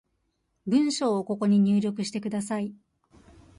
[0.65, 2.73] 文章をここに入力してください